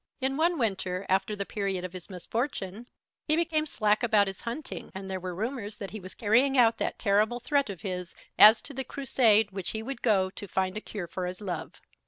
[0.19, 2.87] In one winter, after the period of his misfortune,
[3.27, 6.79] he became slack about his hunting, and there were rumours that he was carrying out
[6.79, 10.75] that terrible threat of his as to the crusade which he would go to find
[10.75, 11.79] a cure for his love.